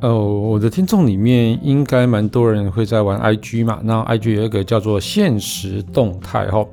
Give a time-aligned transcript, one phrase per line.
[0.00, 6.64] 哦，我的听众里面应该蛮多人会在玩 IG 嘛，那 IG 有一个叫做限时动态哈，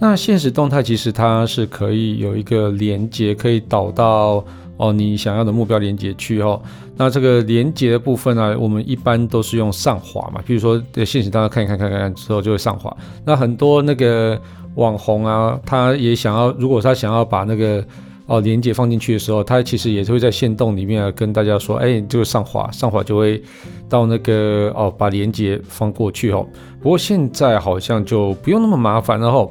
[0.00, 4.44] 那限时动态其实它是可以有一个连接，可以导到
[4.76, 6.60] 哦你想要的目标连接去哦。
[6.96, 12.94] 那这个连接的部分呢、我们一般都是用上滑嘛，比如说在现实大家看一看看看看之后就会上滑。
[13.24, 14.40] 那很多那个
[14.74, 17.84] 网红啊，他也想要，如果他想要把那个
[18.26, 23.42] 哦，连接放进去的时候，它其实也是会在线动里面跟大家说，哎，这个上滑，上滑就会
[23.88, 26.46] 到那个哦，把连接放过去哦。
[26.80, 29.50] 不过现在好像就不用那么麻烦了哦。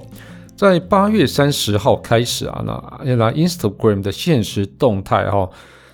[0.55, 5.49] 在八月三十号开始啊，那那 Instagram 的限时动态哦，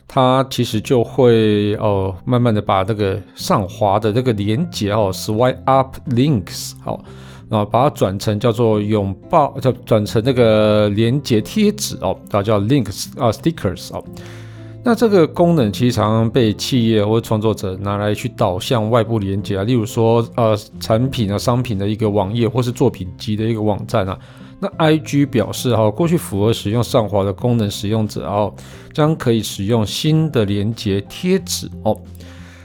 [0.07, 7.03] 它其实就会哦，慢慢的把那个上滑的那个连接哦，swipe up links 好。
[7.49, 14.03] 啊，把它转成叫做拥抱，叫转成那个连接贴纸哦，它叫 links 啊 stickers 哦。
[14.81, 24.17] 那这个功能其实常常被企业或创作者拿来去导向外部连接啊，例如说呃产品啊商品的一个网页或是作品集的一个网站啊。
[24.61, 28.53] 那 IG 表示哈，过去符合使用上滑的功能使用者哦，
[28.93, 31.97] 将可以使用新的连接贴纸哦。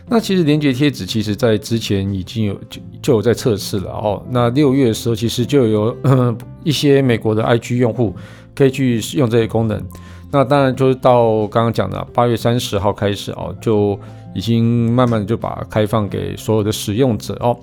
[0.06, 4.22] 那其实连接贴纸，其实在之前已经有就就有在测试了哦。
[4.30, 5.96] 那六月的时候，其实就有
[6.62, 8.14] 一些美国的 IG 用户
[8.54, 9.82] 可以去使用这些功能。
[10.30, 13.98] 那当然就是到刚刚讲的八月三十号开始哦，就
[14.34, 17.58] 已经慢慢的就把开放给所有的使用者哦。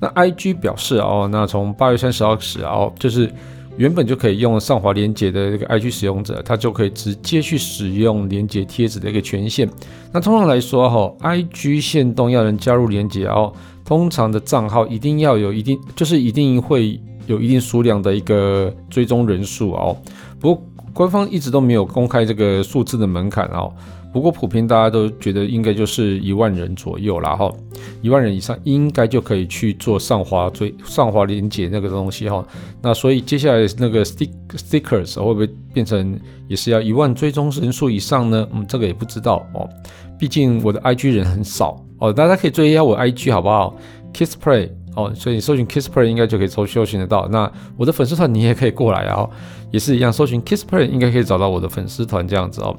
[0.00, 3.30] 那 IG 表示哦，那从八月三十号始哦，就是。
[3.76, 9.68] 原本就可以用上滑连接的这个 IG 使用者，他就可以直接去使用连接贴纸的一个权限。
[10.12, 13.52] 那通常来说哈，IG 限动要人加入连接哦，
[13.84, 19.96] 通常的账号一定要有一定，就是一定会有一定数量的一个追踪人数哦。
[20.38, 23.72] 不过官方一直都没有公开这个数字的门槛哦。
[24.14, 27.52] 不过普遍大家都觉得应该就是一万人左右啦哈，
[28.00, 32.46] 一万人以上应该就可以去做上滑追上滑连接那个东西哈。
[32.80, 36.16] 那所以接下来那个 stick stickers 会不会变成
[36.46, 38.48] 也是要一万追踪人数以上呢？
[38.52, 39.68] 嗯，这个也不知道哦。
[40.16, 43.74] 毕竟我的 IG 人很少哦，大家可以追一下我 IG 好不好
[44.12, 47.26] ？Kissplay 哦，所以你搜寻 Kissplay 应该就可以搜搜寻得到。
[47.26, 49.28] 那我的粉丝团你也可以过来啊，
[49.72, 52.78] 也是一样，搜寻 Kissplay 应该可以找到我的粉丝团这样子哦。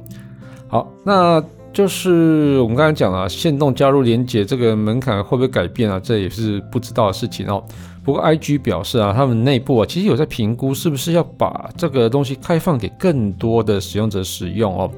[0.67, 5.99] 好，那就是我们刚才讲了，限动加入连接这个门槛会不会改变啊？
[6.01, 7.63] 这也是不知道的事情哦。
[8.03, 14.91] 不过 IG 表示啊，他们内部啊其实有在评估，是不是要把这个东西开放给更多的使用者使用哦。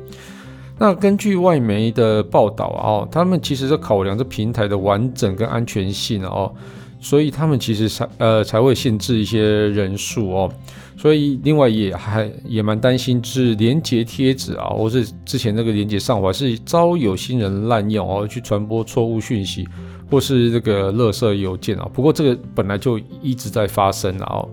[0.78, 6.54] 那根据外媒的报道啊，哦，他们其实在考量这平台的完整跟安全性哦。
[7.00, 10.52] 所以他们其实才呃才会限制一些人数哦，
[10.98, 19.68] 所以另外也还也蛮担心是连接贴纸啊，或是之前那个连接上滑是遭有心人滥用哦，去传播错误讯息，
[20.10, 21.88] 或是这个垃圾邮件啊。
[21.94, 24.50] 不过这个本来就一直在发生了哦。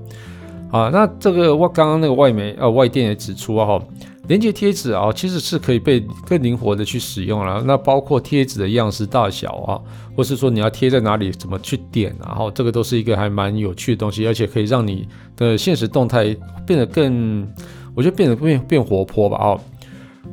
[0.71, 3.83] 啊，那这个我刚刚那个外媒呃外电也指出啊哈。
[4.27, 7.63] 连接贴纸啊，其实是可以被更灵活的去使用了。
[7.67, 9.81] 那包括贴纸的样式大小啊，
[10.17, 16.35] 或是说你要贴在哪里，怎么去点，然后这个都是一个还蛮有趣的东西，而且可以让你的现实动态
[16.67, 17.47] 变得更，
[17.95, 19.37] 我觉得变得变变活泼吧。
[19.39, 19.61] 哦，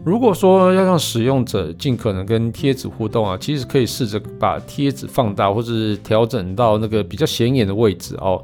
[0.06, 8.42] 如果说要让使用者尽可能跟贴纸互动啊，其实可以试着把贴纸放大，或是调整到那个比较显眼的位置哦。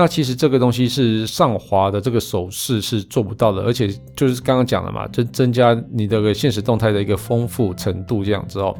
[0.00, 8.72] 那其实这个东西是上滑的这个手势是做不到的，而且就是刚刚讲了嘛，增增加你的现实动态的一个丰富程度这样子哦。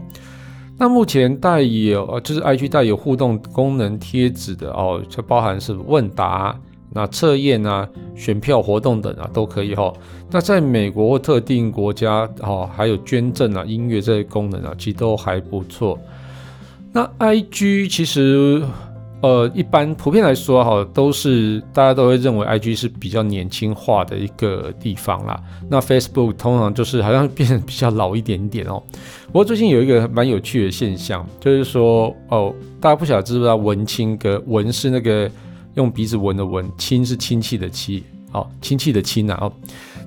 [0.78, 6.56] 那目前带有就是 IG 带有互动功能贴纸的哦，就包含是问答、
[6.92, 9.92] 那测验啊、选票活动等啊都可以哈。
[10.30, 15.98] 那在美国或特定国家哦，还有捐赠啊、音乐这些功能啊，其实都还不错。
[16.92, 18.62] 那 IG 其实。
[19.20, 25.42] 呃，一般普遍来说哈，都是大家都会认为 IG 是比较年轻化的一个地方啦。
[25.68, 28.80] 那 Facebook 通常就是好像变得比较老一点点哦。
[29.26, 35.28] 不过最近有一个蛮有趣的现象，就是说哦，大家不晓得知不知道文青哥，文是那个
[35.74, 39.52] 用鼻子闻的闻，亲是亲戚的戚，哦，亲戚的亲啊哦。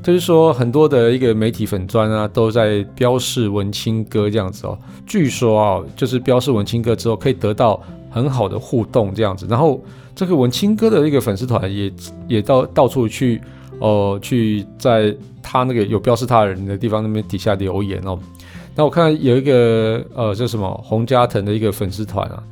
[0.01, 4.79] 就是说很多的一个媒体粉砖啊，都在标示文青哥这样子哦。
[5.05, 7.77] 据说啊，就是标示文青哥之后可以得到。
[8.11, 9.47] 很好的互动这样子。
[9.49, 9.81] 然后
[10.13, 11.91] 这个文青哥的一个粉丝团也
[12.27, 13.41] 也到到处去
[13.79, 18.19] 哦、呃，去在他那个有标示他人的地方那边底下留言哦。
[18.75, 22.43] 那我看有一个呃叫什么洪家腾的一个粉丝团啊，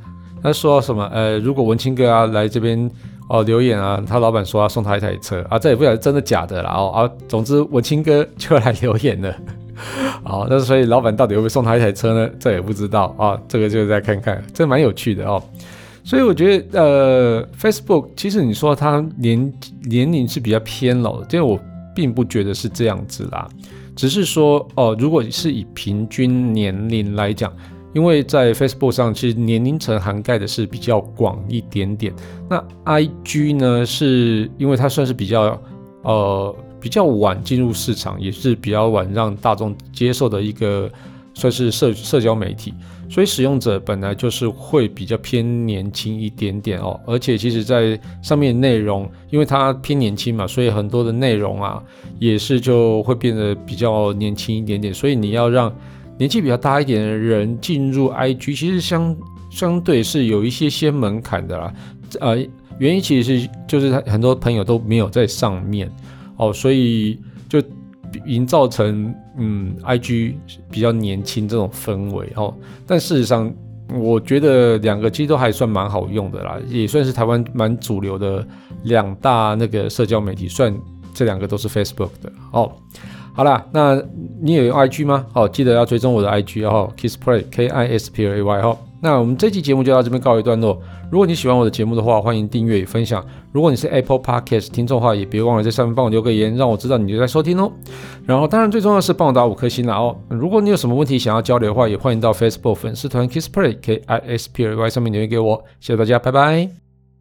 [0.42, 2.90] 他说什么呃，如果文青哥啊来这边。
[3.32, 6.72] 哦，留言啊，他老板说要送他一台车啊，这也不晓得真的假的啦。
[6.72, 9.32] 哦啊，总之文青哥就来留言了。
[10.24, 12.30] 好，那所以老板到底会不会送他一台车呢？
[12.38, 15.42] 这也不知道啊，这个就再看看，这蛮有趣的哦。
[16.04, 19.52] 所以我觉得呃，Facebook 其实你说他年
[19.84, 21.58] 年龄是比较偏老的，这个我
[21.94, 23.48] 并不觉得是这样子啦，
[23.94, 27.52] 只是说哦，如果是以平均年龄来讲。
[27.92, 32.14] 因为在 Facebook 上，其实年龄层涵盖的是比较广一点点。
[32.48, 35.60] 那 IG 呢，是因为它算是比较
[36.02, 40.90] 呃比较晚进入市场，也是比较晚让大众接受的一个
[41.34, 42.74] 算是社社交媒体，
[43.08, 46.98] 所以使用者本来就是会比较偏年轻一点点哦。
[47.06, 51.82] 而且其实在上面内容，因为它偏年轻嘛，所以很多的内容啊
[52.18, 54.92] 也是就会变得比较年轻一点点。
[54.92, 55.72] 所以你要让
[56.18, 59.16] 年纪比较大一点的人进入 IG，其实相
[59.50, 61.74] 相对是有一些些门槛的啦。
[62.18, 62.36] 呃，
[62.78, 65.90] 原因其实是就是他很多朋友都没有在上面
[66.40, 67.62] 哦，所以就
[68.24, 70.34] 营造成嗯 IG
[70.70, 72.54] 比较年轻这种氛围哦。
[72.86, 73.52] 但事实上，
[73.92, 78.46] 我觉得两个其实都还算蛮好用的啦，也算是台湾蛮主流的
[78.84, 80.74] 两大那个社交媒体，算
[81.12, 82.72] 这两个都是 Facebook 的哦。
[83.34, 84.02] 好啦，那
[84.40, 85.26] 你也有 IG 吗？
[85.32, 88.76] 好，记得要追踪我的 IG 哦，Kissplay K I S P L A Y 哈。
[89.00, 90.78] 那我们这期节目就到这边告一段落。
[91.10, 93.24] 如果你喜欢我的节目的话，欢迎订阅与分享。
[93.50, 97.72] 如果你是 Apple Podcast 听众的话，也别忘了在上面帮我留个言，让我知道你就在收听哦。
[98.26, 100.16] 然后，当然最重要的是帮我打五颗星啦哦。
[100.28, 105.64] 如果你有什么问题想要交流的话，也欢迎到 Facebook 粉丝团 Kissplay K I S P L Y 上面留言给我。
[105.80, 106.79] 谢谢大家，拜拜。